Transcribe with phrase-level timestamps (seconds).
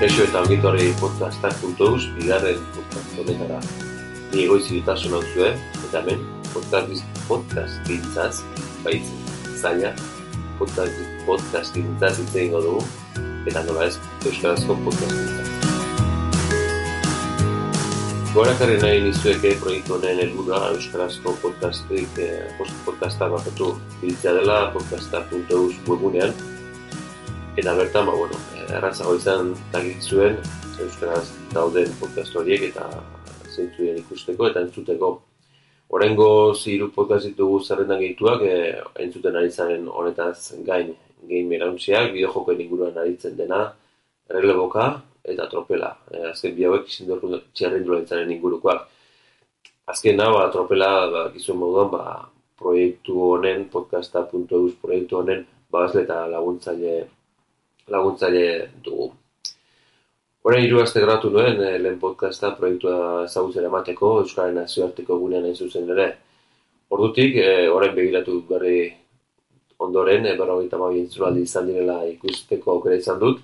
[0.00, 3.58] Kaixo eta ongitorri podcastak.eus, bigarren podcast honetara.
[4.32, 6.22] Ni egoizi ditasun hau zuen, eta hemen
[6.54, 8.38] podcast, podcast dintzaz,
[8.80, 9.18] baitzen,
[9.60, 9.90] zaila,
[10.56, 12.80] podcast, podcast dintzaz hitz egingo dugu,
[13.50, 15.48] eta nola ez, Euskarazko podcast dintzaz.
[18.32, 22.48] Gorakarri nahi nizueke proiektu honen helburua Euskarazko podcastik, eh,
[22.88, 26.32] podcasta bakatu biltzea dela podcasta.eus webunean,
[27.60, 28.40] eta bertan, ba, bueno,
[28.76, 30.36] erratzago izan dakit zuen
[30.80, 32.86] Euskaraz dauden podcast horiek eta
[33.50, 35.10] zeintzu ikusteko eta entzuteko.
[35.90, 38.56] Horengo ziru podcast ditugu zerrendan gehituak, e,
[39.04, 40.94] entzuten ari zaren honetaz gain
[41.28, 43.60] game erauntziak, bideo jokoen inguruan aritzen dena,
[44.30, 44.86] releboka
[45.34, 45.90] eta tropela.
[46.10, 48.86] E, azken bi hauek izin dugu txerren ingurukoak.
[49.90, 52.04] Azken hau, ba, tropela, ba, gizuen moduan, ba,
[52.60, 57.00] proiektu honen, podcasta.eus proiektu honen, babazle eta laguntzaile
[57.90, 59.10] laguntzaile dugu.
[60.42, 65.56] Horain hiru aste gratu nuen eh, lehen podcasta proiektua ezagutzera emateko Euskaren nazioarteko gunean hain
[65.56, 66.06] zuzen ere.
[66.96, 68.78] Ordutik, e, orain begiratu berri
[69.78, 70.78] ondoren, e, berrogeita
[71.42, 73.42] izan direla ikusteko aukera izan dut.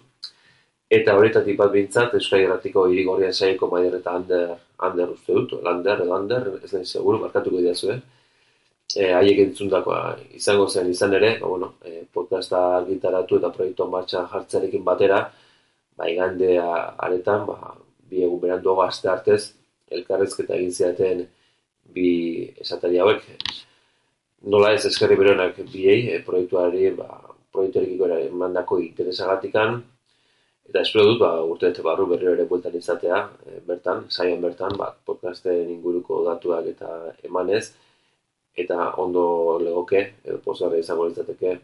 [0.91, 6.03] Eta horretatik bat bintzat, Euskal Herratiko irigorrian saiko maider eta ander, ander uste dut, lander
[6.03, 8.03] edo ander, ez nahi seguru, markatuko idea zuen
[8.95, 10.01] e, haiek entzundakoa
[10.39, 15.21] izango zen izan ere, ba, bueno, e, podcasta argitaratu eta proiektu martxan jartzarekin batera,
[15.97, 17.75] ba, igande aretan, ba,
[18.11, 19.43] bi egun berandu aste artez,
[19.91, 21.25] elkarrezketa egin ziaten
[21.95, 22.11] bi
[22.63, 23.25] esatari hauek.
[24.53, 27.21] Nola ez eskerri beronak biei, e, proiektuari, ba,
[27.53, 29.81] proiektuarekiko mandako interesagatikan,
[30.69, 34.93] eta espero dut, ba, urte barru berriro ere bueltan izatea, e, bertan, saien bertan, ba,
[35.07, 36.93] podcasten inguruko datuak eta
[37.27, 37.73] emanez,
[38.57, 41.59] eta ondo legoke, edo pozgarra izango litzateke,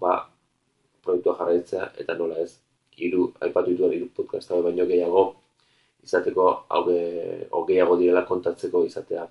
[0.00, 0.14] ba,
[1.04, 2.54] proiektua jarraitzea, eta nola ez,
[2.98, 5.24] hiru aipatu dituen hiru podcast baino gehiago,
[6.04, 7.00] izateko hauge,
[7.68, 9.28] gehiago direla kontatzeko izatea.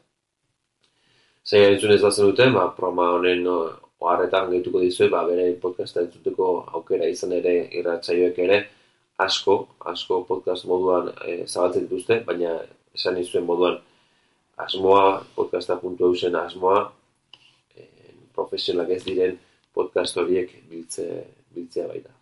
[1.47, 6.49] Zer entzun ez bazen dute, ba, programa honen oharretan gehituko dizue, ba, bere podcasta entzuteko
[6.77, 8.63] aukera izan ere irratsaioek ere,
[9.25, 9.57] asko,
[9.91, 12.57] asko podcast moduan e, zabaltzen dituzte, baina
[12.97, 13.79] esan izuen moduan
[14.57, 16.91] asmoa, podcasta.eusen asmoa,
[17.77, 19.39] eh, profesionalak ez diren
[19.73, 21.07] podcast horiek biltze,
[21.55, 22.13] biltzea baita.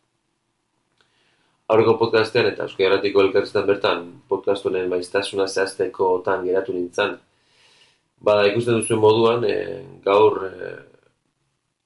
[1.67, 7.15] Aurreko podcastean eta Euskal Herratiko elkarriztan bertan podcast honen maiztasuna zehazteko tan geratu nintzen.
[8.21, 10.79] Bada ikusten duzuen moduan, eh, gaur eh,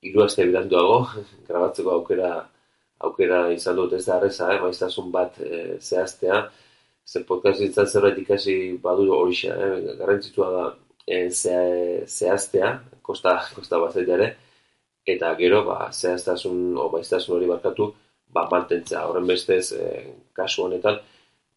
[0.01, 1.03] hiru aste bilanduago,
[1.47, 2.33] grabatzeko aukera
[2.99, 6.41] aukera izan dut ez da arreza, eh, maiztasun bat eh, zehaztea,
[7.09, 9.96] ze podcast ditza zerbait ikasi badu hori xa, eh?
[9.97, 10.66] garrantzitua da
[11.08, 11.30] e,
[12.06, 12.70] zehaztea,
[13.02, 14.28] kosta, kosta bat ere,
[15.14, 17.90] eta gero, ba, zehaztasun, o baiztasun hori barkatu,
[18.30, 19.08] ba, mantentzea.
[19.09, 20.03] Horren bestez, e,
[20.38, 21.00] kasu honetan,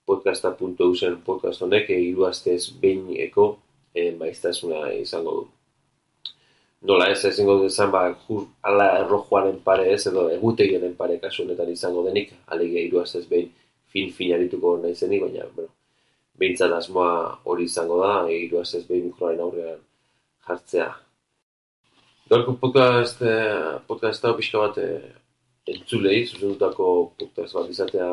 [0.09, 3.51] podcasta.eusen podcast honek, e, hiru astez behin eko
[3.95, 5.49] e, baiztasuna izango du.
[6.89, 11.69] Nola ez, ezingo dezan, ba, jur, ala errojuaren pare ez, edo egutegien pare kasu honetan
[11.77, 13.53] izango denik, alege hiru astez behin
[13.93, 15.71] fin fin arituko nahi zenik, baina, bueno,
[16.41, 17.15] behintzat asmoa
[17.45, 19.81] hori izango da, hiru ez behin mikroaren aurrean
[20.49, 20.91] jartzea.
[22.31, 25.11] Gaurko podcast, eh, podcast hau pixka bat eh,
[25.75, 26.87] entzulei, zuzendutako
[27.19, 28.09] podcast bat izatea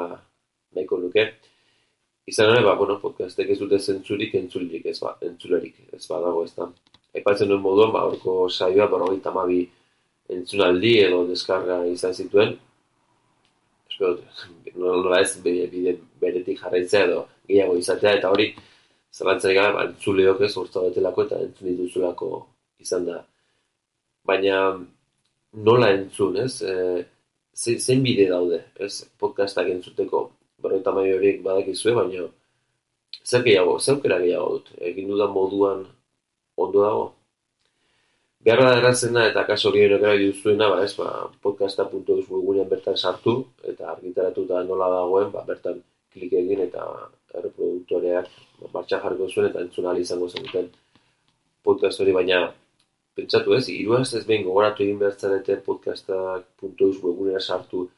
[0.75, 1.25] nahiko nuke.
[2.29, 6.43] Izan ere, ba, bueno, podcastek ez dute zentzurik entzulik, ez ba, entzulerik, ez ba, dago
[6.45, 6.67] ez da.
[7.17, 9.63] Epatzen duen moduan, ba, orko saioa, barroi tamabi
[10.29, 12.53] entzunaldi edo deskarga izan zituen,
[14.79, 18.53] nola ez bide, beretik jarraitzea edo gehiago izatea eta hori
[19.13, 19.85] zalantzari gara ba,
[20.45, 22.29] ez urtza betelako eta entzun dituzulako
[22.79, 23.19] izan da.
[24.25, 24.57] Baina
[25.53, 27.05] nola entzun ez, e,
[27.53, 30.29] zein bide daude ez podcastak entzuteko
[30.61, 32.27] berreta mai horiek badakizue baina
[33.25, 35.85] zer gehiago, zeukera gehiago dut, egin dudan moduan
[36.57, 37.05] ondo dago.
[38.47, 41.07] Beharra da errazena eta kaso hori gara duzuena, ba, ez, ba,
[41.43, 43.33] podcasta.eus webgunean bertan sartu
[43.71, 45.81] eta argitaratu da nola dagoen, ba, bertan
[46.13, 46.85] klik egin eta
[47.33, 48.29] erreproduktoreak
[48.61, 50.71] ba, martxa jarriko zuen eta entzun izango zen
[51.63, 52.39] podcast hori, baina
[53.13, 57.89] pentsatu ez, iruaz ez behin gogoratu egin behar zarete podcasta.eus webgunera sartu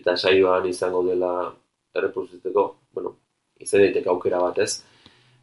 [0.00, 1.52] eta saioan izango dela
[1.94, 3.16] erreproduzitzeko, bueno,
[3.60, 4.72] izan daiteke aukera bat ez,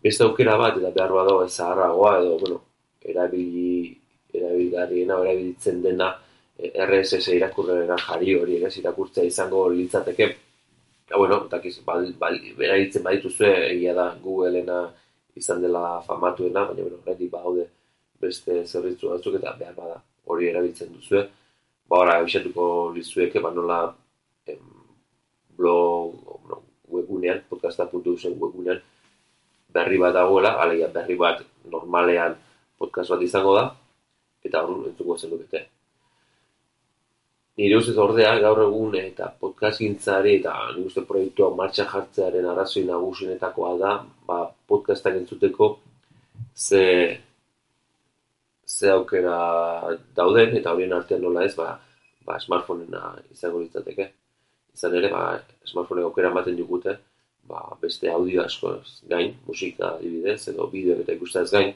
[0.01, 2.63] beste aukera bat eta behar badago ez zaharragoa edo, bueno,
[3.05, 4.00] erabili
[4.33, 6.11] erabilgarriena erabiltzen dena
[6.57, 10.29] eh, RSS irakurrera jari hori ere irakurtzea izango litzateke.
[11.09, 14.85] Ja, bueno, takiz, bal, bal, erabiltzen badituzue, egia da Googleena
[15.35, 17.67] izan dela famatuena, baina bueno, oraindik baude
[18.21, 19.97] beste zerbitzu batzuk eta behar bada
[20.31, 21.25] hori erabiltzen duzue.
[21.89, 23.81] Ba, ora, abisatuko lizueke, ba, nola
[24.47, 24.61] em,
[25.57, 26.15] blog,
[26.49, 26.61] no,
[26.93, 28.79] webgunean, podcasta.usen webgunean,
[29.73, 32.37] berri bat dagoela, alegia berri bat normalean
[32.79, 33.65] podcast bat izango da,
[34.43, 35.67] eta hor entzuko zen dukete.
[37.59, 42.85] Nire ustez ordea, gaur egun eta podcast gintzari eta nire uste proiektua martxa jartzearen arrazoi
[42.87, 43.91] nagusinetakoa da,
[44.27, 44.37] ba,
[44.71, 45.67] podcastak entzuteko
[46.55, 46.85] ze,
[48.65, 49.37] ze aukera
[50.15, 51.75] dauden, eta horien artean nola ez, ba,
[52.25, 54.09] ba smartphonea izango litzateke.
[54.73, 55.25] Izan ere, ba,
[55.67, 56.97] smartphonea aukera ematen digute,
[57.51, 58.77] ba, beste audio asko
[59.11, 61.75] gain, musika adibidez, edo bideo eta ikustaz gain,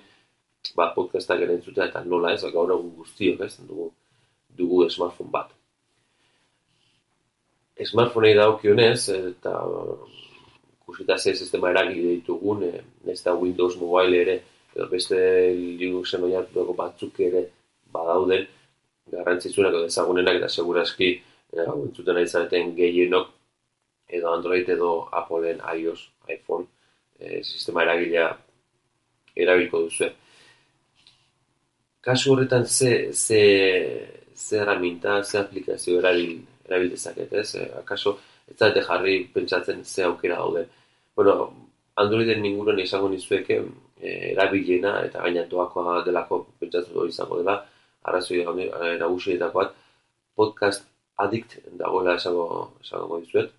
[0.75, 3.91] ba, podcastak ere entzutea eta nola ez, gaur egun guztiok ez, dugu,
[4.57, 5.53] dugu smartphone bat.
[7.85, 9.53] Smartphonei daukionez, eta
[10.85, 14.35] kusita ze sistema eragile ditugun, e, ez da Windows Mobile ere,
[14.75, 15.17] edo beste
[15.55, 17.45] Linuxen oinartuko batzuk ere
[17.91, 18.47] badauden,
[19.11, 23.31] garrantzitsunak edo ezagunenak eta segurazki e, entzuten ari zareten gehienok
[24.07, 26.67] edo Android edo Appleen iOS, iPhone,
[27.19, 28.29] e, sistema eragilea
[29.35, 30.09] erabilko duzu.
[32.05, 33.39] Kasu horretan ze, ze,
[34.35, 36.33] ze herramienta, ze aplikazio erabil,
[36.67, 37.55] erabil dezaket, ez?
[37.55, 38.11] E, akaso,
[38.51, 40.67] ez zaite jarri pentsatzen ze aukera daude.
[41.15, 41.33] Bueno,
[42.03, 43.57] Androiden inguruan izango nizueke
[44.01, 47.55] e, erabilena eta gainatuakoa delako pentsatzen izango dela,
[48.03, 48.69] arrazoi e,
[49.01, 49.73] nagusietakoak,
[50.35, 50.85] podcast
[51.25, 52.45] addict dagoela esango,
[52.85, 53.49] esango dizuet.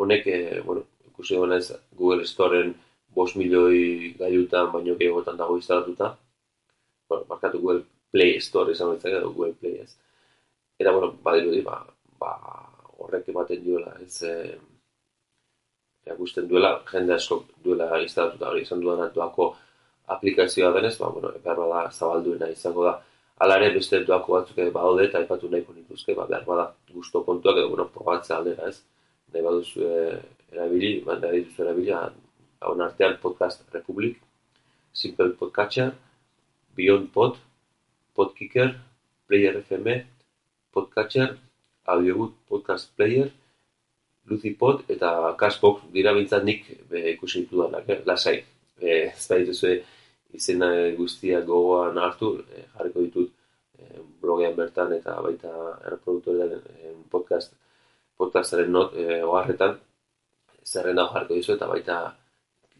[0.00, 2.72] Honek, e, bueno, ikusi duena ez Google Storeen
[3.20, 6.14] 5 milioi gaiutan baino gehiagotan dago instalatuta.
[7.10, 9.96] Bueno, markatu Google Play Store izan betzak edo Google Play ez.
[10.78, 11.80] Eta, bueno, badirudi, ba,
[12.22, 12.34] ba,
[13.02, 14.58] horrek ematen duela, ez, e,
[16.14, 19.48] ikusten duela, jende asko duela instalatuta hori izan duan antuako
[20.14, 22.92] aplikazioa denez, ba, bueno, behar bada zabalduena izango da.
[23.42, 27.24] Hala ere, beste duako batzuk ere badaude eta aipatu nahiko nituzke, ba, behar bada gusto
[27.26, 28.84] kontuak edo, bueno, probatzea aldera, ez.
[29.34, 29.98] Nahi baduzu e,
[30.52, 34.22] erabili, ba, nahi duzu erabili, haun artean Podcast Republic,
[35.02, 35.90] Simple Podcatcher,
[36.80, 37.36] Beyond Pod,
[38.16, 38.70] Podkicker,
[39.28, 40.00] Player FM,
[40.72, 41.36] Podcatcher,
[41.84, 43.28] Audiobook Podcast Player,
[44.24, 48.00] Lucipod eta Cashbox dira bintzat nik be, ikusi ditu danak, eh?
[48.08, 48.38] lasai.
[48.80, 49.74] E, ez da dituzu
[50.40, 53.28] izena guztia gogoan hartu, e, jarriko ditut
[53.76, 55.52] e, blogean bertan eta baita
[55.84, 57.52] erreproduktorean e, podcast
[58.16, 59.76] podcastaren not e, oharretan
[60.64, 62.04] zerrenda jarriko dizu eta baita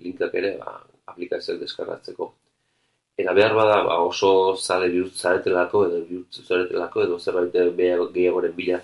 [0.01, 0.79] linkak ere ba,
[1.13, 2.33] aplikazioak deskargatzeko.
[3.21, 7.53] Eta behar bada ba, oso zale bihurt zaretelako edo bihurt zaretelako edo zerbait
[8.17, 8.79] gehiagoren bila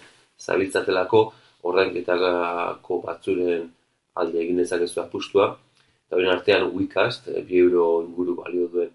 [0.46, 1.20] zabiltzatelako
[1.68, 3.70] ordainketako batzuren
[4.20, 5.48] alde egin dezakezu apustua.
[6.06, 8.92] Eta horien artean WeCast, e, bi euro inguru balio duen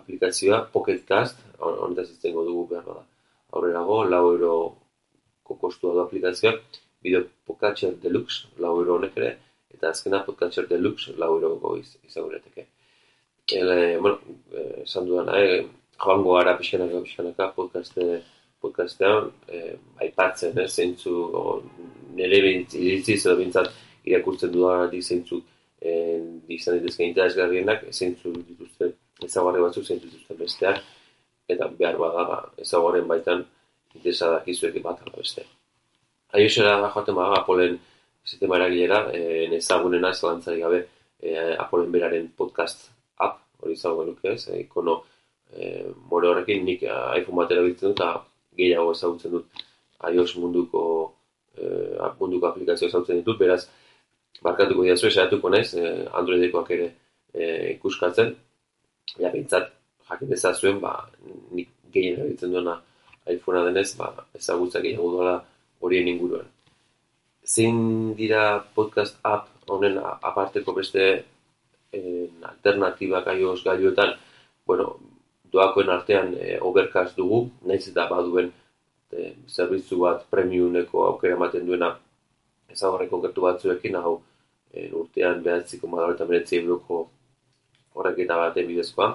[0.00, 3.04] aplikazioa, PocketCast, honetaz iztengo dugu behar bada.
[3.52, 4.54] Aurrerago, lau euro
[5.50, 6.56] kokostua du aplikazioa,
[7.02, 9.30] bideo Podcatcher Deluxe, lau euro honek ere,
[9.74, 12.34] eta azkena Podcatcher Deluxe, lau euro goiz izango
[13.50, 14.20] Ele, bueno,
[14.52, 15.66] eh, esan dudana, eh,
[15.98, 18.22] joango gara pixkanaka, pixkanaka, podcaste,
[18.60, 21.14] podcastean, eh, aipatzen, eh, zeintzu,
[22.14, 23.70] nire iritziz edo bintzat
[24.04, 25.40] irakurtzen dudan di zeintzu
[25.80, 28.92] eh, izan dituzke interesgarrienak, zeintzu dituzte
[29.24, 30.82] ezagarri batzuk zeintzu dituzte besteak,
[31.48, 33.44] eta behar bada ezagarren baitan
[33.94, 35.46] interesa dakizuek bat ala beste.
[36.36, 37.78] Aiosera joaten bada Apolen
[38.24, 40.84] sistema eragilera, eh, ezagunena zelantzari gabe
[41.22, 42.90] eh, Apolen beraren podcast
[43.62, 45.00] hori izango nuke ez, eh, ikono
[45.52, 48.24] eh, more horrekin nik iPhone batera biltzen dut, eta
[48.58, 49.64] gehiago ezagutzen dut
[50.12, 50.82] iOS munduko
[51.58, 53.62] eh, munduko aplikazio ezagutzen ditut, beraz,
[54.42, 56.90] barkatuko dira zuen, saiatuko naiz, eh, Androidekoak ere
[57.34, 58.34] eh, ikuskatzen,
[59.18, 59.72] ja, bintzat,
[60.10, 60.94] jakin ezazuen, ba,
[61.56, 62.78] nik gehien erabiltzen duena
[63.28, 65.34] iPhonea denez, ba, ezagutzak gehiago dola
[65.84, 66.46] horien inguruan.
[67.48, 68.44] Zein dira
[68.76, 71.08] podcast app honen aparteko beste
[71.92, 74.14] eh, alternatibak iOS gailuetan,
[74.66, 74.96] bueno,
[75.52, 78.52] doakoen artean eh, overcast dugu, naiz eta baduen
[79.12, 81.92] e, zerbitzu bat premiumeko aukera ematen duena
[82.68, 84.18] ezagarri konkretu batzuekin, hau
[84.72, 87.06] e, urtean behatziko madara eta meretzi euroko
[87.98, 89.10] horrek eta bidezkoa.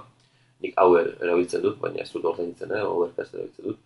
[0.64, 3.80] Nik hau er, erabiltzen dut, baina ez dut ordaintzen, eh, overcast erabiltzen dut.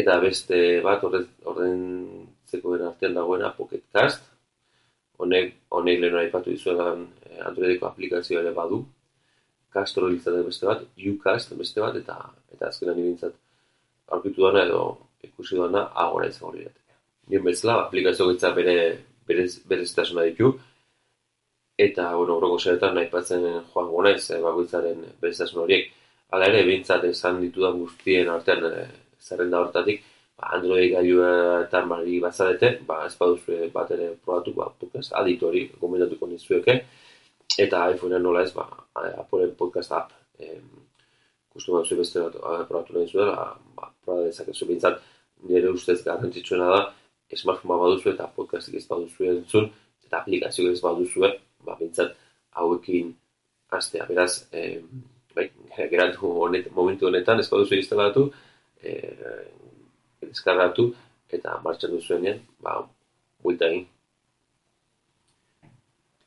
[0.00, 4.29] Eta beste bat ordaintzeko artean dagoena Pocketcast.
[5.20, 8.80] Honek, honek lehen aipatu dizuetan eh, Androideko aplikazioa ere badu.
[9.70, 12.16] Castro beste bat, Ucast beste bat, eta
[12.54, 13.36] eta azkenan ibintzat
[14.10, 14.80] aurkitu dana edo
[15.22, 16.96] ikusi duena agora izango lirateke.
[17.30, 18.76] Nien bezala, aplikazio gaitza bere
[19.70, 20.50] bereztasuna ditu,
[21.78, 25.92] eta, bueno, horreko zeretan nahi patzen joan gonez, e, bakoitzaren bereztasun horiek,
[26.34, 28.88] ala ere, bintzat esan ditudan guztien artean e,
[29.22, 30.02] zerrenda hortatik,
[30.42, 36.28] Android gailuetan bari bazarete, ba, ez baduzu bat ere probatu, ba, podcast adit hori gomendatuko
[36.30, 36.76] nizueke,
[37.58, 40.64] eta iPhonea nola ez, ba, Apple podcast app, em,
[41.52, 44.68] kustu bat beste bat probatu nahi zuen, ba, ba, proba dezakezu.
[44.70, 45.00] Bintzat,
[45.48, 46.82] nire ustez garrantzitsuena da,
[47.36, 49.70] smartphone bat baduzu eta podcastik ez baduzu entzun,
[50.06, 51.24] eta aplikazio ez baduzu,
[51.66, 52.16] ba, bintzat,
[52.58, 53.14] hauekin
[53.76, 54.86] astea, beraz, em,
[55.34, 55.50] bai,
[55.92, 58.30] geratu honet, momentu honetan, ez baduzu instalatu,
[58.82, 59.50] eh,
[60.30, 60.90] deskargatu
[61.36, 62.80] eta martxan duzuenean, ba,
[63.42, 63.86] buita egin.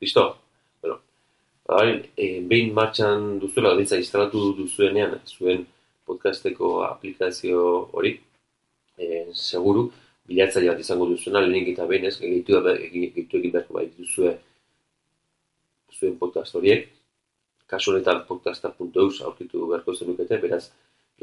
[0.00, 0.24] Listo?
[0.82, 1.00] Bueno,
[1.68, 1.82] ba,
[2.16, 5.66] e, behin martxan duzuela, ditza instalatu duzuenean, zuen
[6.08, 7.60] podcasteko aplikazio
[7.92, 8.16] hori,
[8.98, 9.90] e, seguru,
[10.28, 14.36] bilatzaile bat izango duzuena, lehenik eta behin ez, gehitu egin beharko bai duzue
[15.94, 16.88] zuen podcast horiek,
[17.70, 20.64] kasu honetan podcasta.eus aurkitu beharko zenukete, beraz,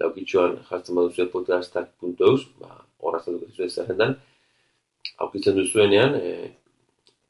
[0.02, 4.16] laukitxoan jartzen baduzu podcastak.eus, ba, horra zatuko zizue zerrendan,
[5.24, 6.52] aukitzen duzuenean, e,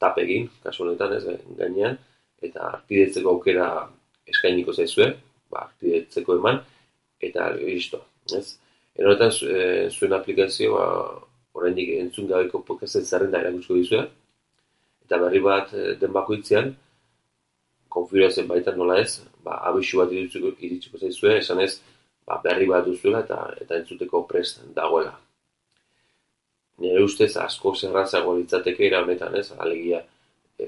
[0.02, 1.24] tap egin, kasu honetan ez,
[1.58, 1.98] gainean,
[2.42, 3.68] eta arpidetzeko aukera
[4.32, 5.12] eskainiko zaizue,
[5.52, 6.62] ba, arpidetzeko eman,
[7.22, 8.02] eta listo,
[8.38, 8.46] ez?
[8.98, 10.86] Eronetan, e, zuen aplikazio, ba,
[11.58, 14.06] oraindik entzun gabeko podcasten zerrenda erakusko dizue,
[15.04, 16.72] eta berri bat den bakoitzean,
[17.92, 21.74] konfigurazioen baita nola ez, ba, abisu bat iritsiko zaizue, esan ez,
[22.26, 25.14] ba, berri bat duzuela eta eta entzuteko prest dagoela.
[26.82, 29.52] Nire ustez asko zerrazago litzateke era honetan, ez?
[29.58, 30.02] Alegia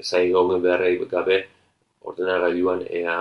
[0.01, 1.37] zai gomen beharrei gabe
[2.01, 3.17] ordenagailuan ea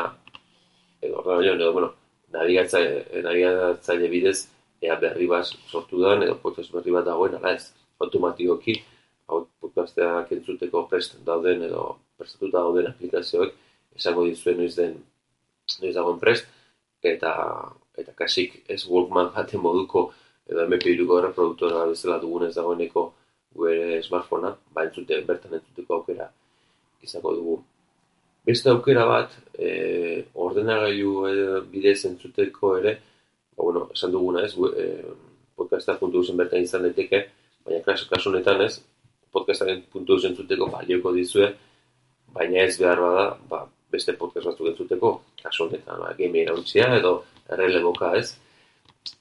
[1.03, 1.93] edo ordenagailuan edo bueno,
[2.33, 4.38] nabigatzaile nabigatzaile bidez
[4.83, 8.83] ea berri bat sortu dan edo podcast berri bat dagoen ala ez automatikoki
[9.61, 11.85] podcasteak entzuteko prest dauden edo
[12.19, 13.55] prestatuta dauden aplikazioek
[13.97, 14.99] esango dizuen noiz den
[15.81, 16.47] noiz dagoen prest
[17.03, 17.33] eta
[17.99, 20.09] eta kasik ez Walkman baten moduko
[20.49, 23.13] edo MP3ko reproduktora bezala dugunez dagoeneko
[23.55, 26.27] gure smartphonea, ba entzute, bertan entzuteko aukera
[27.03, 27.59] izango dugu.
[28.45, 31.35] Beste aukera bat, e, ordenagailu e,
[31.71, 32.97] bidez entzuteko ere,
[33.55, 34.89] ba, bueno, esan duguna ez, e,
[35.57, 37.23] podcasta puntu bertan izan daiteke,
[37.65, 38.35] baina kasu, kasu
[38.67, 38.81] ez,
[39.33, 41.55] podcastaren puntu entzuteko balioko dizue,
[42.35, 48.15] baina ez behar bada, ba, beste podcast batzuk entzuteko, kasu honetan, ba, game edo erreleboka
[48.19, 48.29] ez,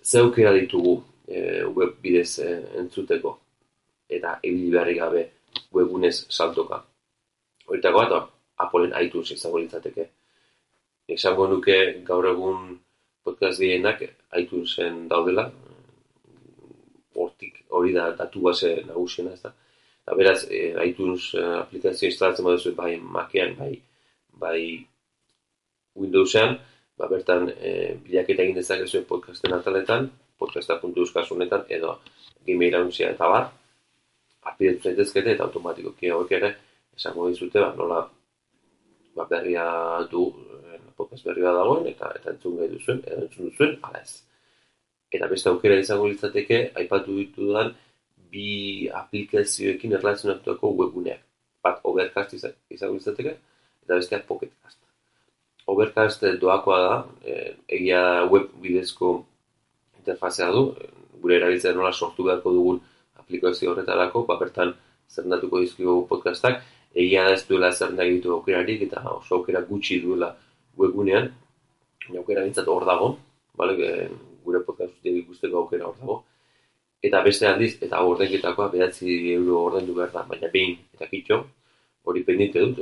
[0.04, 0.96] zeukera ditugu
[1.28, 2.50] e, web bidez e,
[2.82, 3.38] entzuteko
[4.10, 5.24] eta ibili beharri gabe
[5.74, 6.84] webunez saltoka.
[7.68, 8.30] Horitako bat,
[8.64, 10.08] Apple iTunes izango litzateke.
[11.08, 12.78] Esango nuke gaur egun
[13.24, 14.04] podcast gehienak
[14.40, 15.50] iTunesen daudela,
[17.16, 19.54] hortik hori da datu base nagusiena ez da.
[20.04, 23.74] Eta beraz, e, iTunes e, aplikazio instalatzen baduzu bai Macean, bai,
[24.40, 24.60] bai
[25.96, 26.58] Windowsean,
[26.98, 30.10] ba, bertan e, bilaketa egin dezakezu podcasten ataletan,
[30.40, 31.98] podcasta.eus kasunetan, edo
[32.48, 33.48] gmail anuntzia eta bar,
[34.52, 36.52] apidetu zaitezkete eta automatikoki hauek ere,
[36.98, 38.04] esango dizute, ba, nola
[39.16, 39.66] ba, berria
[40.12, 40.28] du,
[40.66, 44.22] e, podcast berria dagoen, eta eta entzun gai duzuen, edo entzun duzuen, ala ez.
[45.14, 47.74] Eta beste aukera izango litzateke, aipatu ditu dan,
[48.34, 51.22] bi aplikazioekin erlazionatuako webguneak.
[51.64, 53.38] Bat, overcast izango litzateke,
[53.86, 54.83] eta besteak pocketcast.
[55.72, 58.02] Overcast doakoa da, e, egia
[58.32, 59.14] web bidezko
[60.00, 60.64] interfazea du,
[61.22, 62.82] gure erabiltzea nola sortu beharko dugun
[63.22, 64.74] aplikazio horretarako, ba, bertan
[65.10, 66.60] zerndatuko dizkigu podcastak,
[66.94, 70.34] egia da ez duela zerrendak ditu aukerarik, eta oso aukera gutxi duela
[70.78, 71.32] webgunean,
[72.18, 73.10] aukera bintzat hor dago,
[73.56, 74.10] bale, e,
[74.44, 76.20] gure podcast ikusteko aukera hor dago,
[77.04, 81.40] eta beste aldiz, eta ordenketakoa behatzi euro ordendu behar da, baina behin eta kitxo,
[82.04, 82.80] hori pendite dut,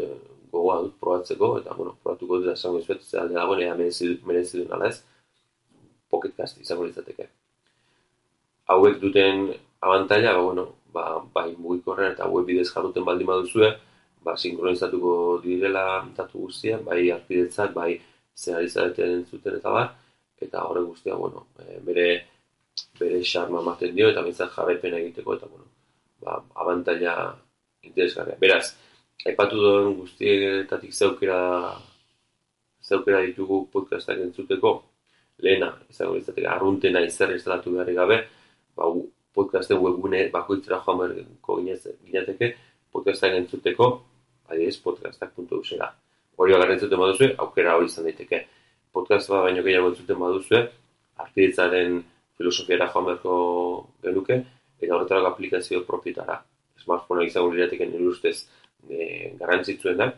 [0.51, 4.73] gogoa dut probatzeko, eta, bueno, probatuko dut esango izuet, zer alde dagoen, ea merezi duen
[4.77, 4.97] ala ez,
[6.11, 7.27] pocketcast izango litzateke.
[8.71, 9.47] Hauek duten
[9.81, 13.71] abantaila, ba, bueno, ba, bai mugikorrean eta web bidez jarruten baldin baduzue,
[14.25, 15.85] ba, sinkronizatuko direla
[16.17, 17.95] datu guztia, bai arpidetzak, bai
[18.37, 19.89] zer izateten zuten eta bar,
[20.41, 22.07] eta horre guztia, bueno, e, bere
[22.99, 25.67] bere xarma ematen dio, eta bintzat jarraipena egiteko, eta, bueno,
[26.23, 27.15] ba, abantaila
[27.83, 28.37] interesgarria.
[28.39, 28.75] Beraz,
[29.21, 31.39] Aipatu duen guztietatik zeukera
[32.81, 34.71] zeukera ditugu podcastak entzuteko
[35.45, 38.17] lehena, izango izateke, arruntena izerri instalatu beharri gabe,
[38.77, 38.87] ba,
[39.37, 42.49] podcasten webgune bakoitzera joan beharko ginateke,
[42.93, 43.89] podcastak entzuteko,
[44.49, 45.91] adiez, podcastak.eus era.
[46.37, 48.41] Hori bagarren entzuten baduzue, aukera hori izan daiteke.
[48.91, 50.63] Podcast bat baino gehiago entzuten baduzue,
[51.25, 52.01] arpidetzaren
[52.37, 53.35] filosofiara joan beharko
[54.07, 54.39] genuke,
[54.81, 56.41] eta horretarako aplikazio propietara.
[56.81, 58.39] Smartphonea izango lirateke nire ustez,
[58.89, 60.17] e, garrantzitsuenak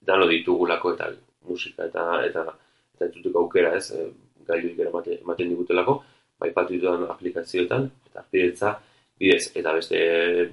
[0.00, 1.10] dano ditugulako eta
[1.48, 2.46] musika eta eta
[2.94, 3.90] eta entzuteko aukera ez?
[3.92, 4.10] E,
[4.50, 6.00] gailu ematen, digutelako
[6.40, 8.72] bai patu ditudan aplikazioetan, eta arpidetza
[9.20, 9.98] bidez, eta beste,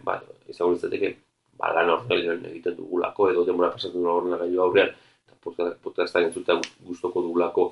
[0.03, 0.17] ba,
[0.51, 1.13] izango litzateke,
[1.59, 4.91] ba, lan horren egiten dugulako, edo demora pasatzen dugula horren gailu aurrean,
[5.23, 6.59] eta podcasta entzuta
[6.89, 7.69] guztoko dugulako,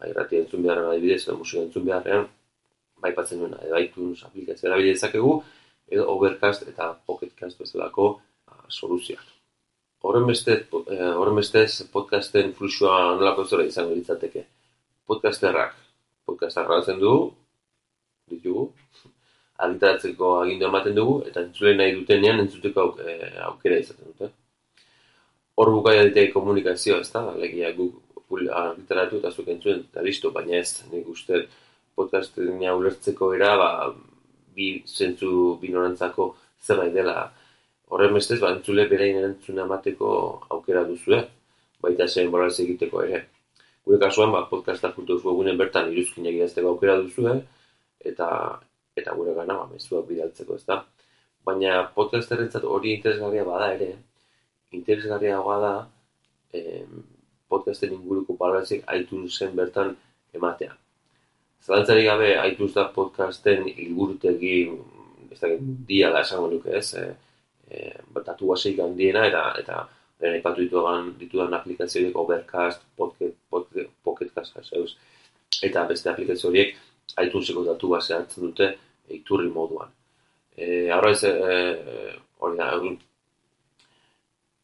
[0.00, 2.28] bai, irratia entzun beharren adibidez, edo musika entzun beharrean,
[3.00, 5.34] bai patzen duena, edo iTunes aplikazioa erabili dezakegu,
[5.94, 8.14] edo Overcast eta Pocketcast bezalako
[8.68, 9.24] soluzioak.
[10.04, 10.58] Horren beste,
[10.92, 14.44] eh, horren bestez podcasten fluxua nolako zora izango ditzateke.
[15.08, 15.74] Podcasterrak,
[16.26, 17.30] podcastak grabatzen dugu,
[18.30, 18.66] ditugu,
[19.64, 24.30] argitaratzeko agindu ematen dugu, eta entzule nahi dutenean entzuteko eh, aukera izaten dute.
[25.56, 28.02] Hor bukaia ditea komunikazioa, ez da, legia guk
[28.34, 31.44] argitaratu eta zuek entzuen, eta listo, baina ez, nik uste
[31.94, 33.70] podcasten ulertzeko era, ba,
[34.54, 36.28] bi zentzu binorantzako
[36.62, 37.30] zerbait dela
[37.94, 38.50] horren bestez, ba,
[38.90, 40.08] berein erantzuna emateko
[40.56, 41.20] aukera duzue,
[41.84, 43.20] baita zen boraz egiteko ere.
[43.86, 47.36] Gure kasuan, ba, podcasta.eus webunen bertan iruzkinak idazteko aukera duzue,
[48.12, 48.28] eta
[48.98, 50.80] eta gure gana, ba, mezuak bidaltzeko, ez da.
[51.46, 53.90] Baina podcasterrentzat hori interesgarria bada ere,
[54.78, 55.74] interesgarria da
[56.52, 56.86] eh,
[57.48, 58.84] podcasten inguruko balorazik
[59.28, 59.94] zen bertan
[60.32, 60.74] ematea.
[61.64, 62.34] Zalantzari gabe,
[62.74, 64.56] da podcasten ilgurutegi,
[65.30, 65.48] ez da,
[65.90, 67.14] diala esango nuke ez, e,
[67.74, 69.80] e, batatu guaseik handiena, eta, eta
[70.20, 74.96] lehen ipatu dituan, dituan aplikazioiek Overcast, Pocket, Pocket, zeus,
[75.62, 76.76] eta beste aplikazio horiek
[77.26, 78.70] iTuneseko datu base hartzen dute
[79.18, 79.90] iturri moduan.
[80.56, 82.70] E, Arra ez, e, hori da,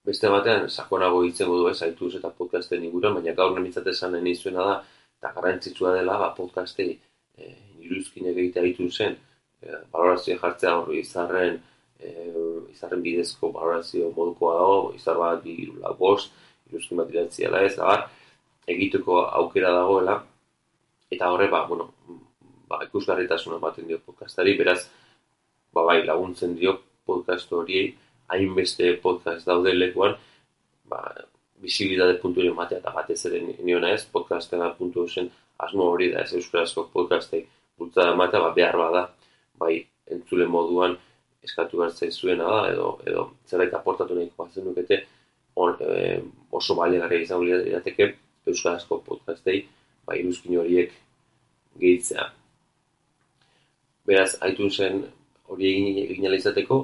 [0.07, 4.67] beste batean, sakonago hitzen modu ez, iTunes eta podcasten inguruan, baina gaur nemitzat esan izuena
[4.69, 4.77] da,
[5.19, 6.95] eta garantzitsua dela, ba, podcastei
[7.37, 7.51] e,
[7.85, 9.19] iruzkinek egitea iTunesen,
[9.61, 11.61] e, valorazio jartzea hori izarren,
[12.03, 12.33] e,
[12.73, 16.33] izarren bidezko valorazio modukoa dago, izar bat, bi, irula, bost,
[16.71, 18.07] iruzkin bat iratziela ez, abar,
[18.71, 20.21] egiteko aukera dagoela,
[21.11, 21.91] eta horre, ba, bueno,
[22.71, 24.85] ba, ikusgarritasuna ematen dio podcastari, beraz,
[25.75, 27.91] ba, bai, laguntzen dio podcast horiei,
[28.31, 30.17] hainbeste podcast daude lekuan,
[30.91, 31.03] ba,
[31.61, 35.29] visibilidade puntu ematea eta batez ere niona ez, podcastena puntu zen
[35.61, 37.43] asmo hori da ez euskarazko podcastei
[37.79, 39.03] bultzada ematea, ba, behar bada,
[39.61, 39.75] bai,
[40.15, 40.97] entzule moduan,
[41.45, 45.05] eskatu behar zuena da, edo, edo zerbait aportatu nahi koazen nukete,
[45.57, 46.21] on, e,
[46.53, 48.15] oso bale gara izan irateke
[48.47, 49.65] euskarazko podcastei,
[50.07, 50.93] bai, iruzkin horiek
[51.81, 52.31] gehitzea.
[54.07, 54.37] Beraz,
[54.77, 55.05] zen
[55.49, 56.81] hori egin, egin izateko,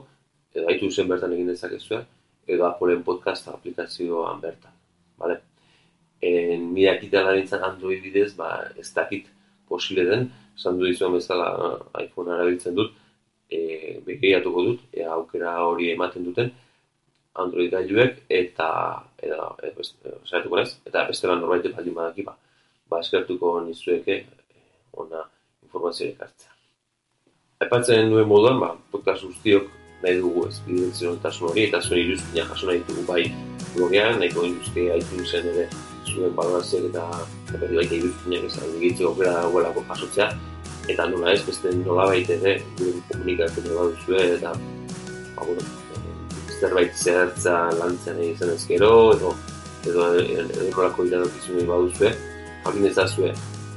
[0.55, 2.05] edo zen bertan egin dezakezua,
[2.47, 4.73] edo Appleen podcast aplikazioan bertan.
[5.19, 5.41] Vale?
[6.21, 9.27] En, nire akitea Android bidez, ba, ez dakit
[9.69, 11.51] posible den, esan du izan bezala
[12.01, 12.93] iPhone arabiltzen dut,
[13.51, 16.53] e, begeiatuko dut, e, aukera hori ematen duten,
[17.37, 18.69] Android gailuek, eta,
[19.21, 19.87] eta, eta,
[20.41, 22.37] eta, eta beste lan norbait baldin badaki, ba,
[22.89, 25.25] ba eskertuko nizueke, e, ona
[25.63, 26.55] informazioa hartzea.
[27.65, 29.69] Aipatzen duen moduan, ba, podcast guztiok
[30.03, 33.23] nahi dugu ez bidentzion hori, eta zuen iruzkina jaso nahi dugu bai
[33.75, 35.69] blogean, nahiko induzke haitu zen ere
[36.07, 37.07] zuen balorazioak eta
[37.55, 40.29] eta baita iruzkinak ez egitzeko gara dagoelako jasotzea,
[40.89, 44.53] eta nola ez, beste nola baita ere, gure komunikazio nola duzue, eta
[45.37, 45.63] ba, bueno,
[46.61, 49.35] zerbait zehartza lantzen zen ezkero, edo
[49.87, 52.13] edo errolako iradokizun egin baduzue,
[52.65, 53.33] jakin ezazue,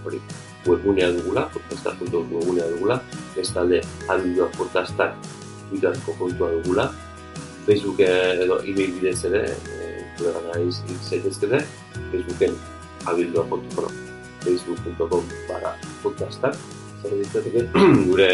[0.05, 0.21] hori,
[0.67, 2.99] webunea dugula, podcasta.webunea dugula,
[3.35, 5.15] bestalde, abildua podcastak
[5.69, 6.89] Twitterko kontua dugula,
[7.67, 9.43] Facebook edo e-mail bidez ere,
[10.17, 11.61] gure gana izaitezkete,
[12.11, 12.57] Facebooken
[13.05, 13.93] abildua.com,
[14.43, 16.57] facebook.com para podcastak,
[17.01, 17.67] zer ditzateke
[18.09, 18.29] gure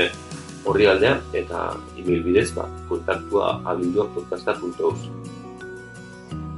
[0.65, 5.07] horri aldean, eta e-mail bidez, ba, kontaktua abildua podcasta.eus.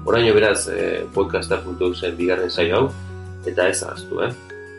[0.07, 2.85] Horaino beraz, eh, podcasta.eusen bigarren saio hau,
[3.45, 4.31] eta ez ahaztu, eh?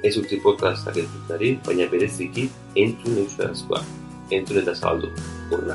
[0.03, 3.83] Ez utzi podcastak entzutari, baina bereziki entzun euskarazkoa.
[4.31, 5.11] Entzun eta zabaldu.
[5.51, 5.67] Por